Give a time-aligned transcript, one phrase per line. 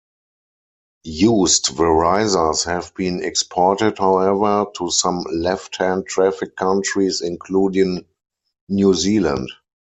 [1.03, 8.07] Used Verisas have been exported however, to some left-hand-traffic countries including
[8.67, 9.49] New Zealand.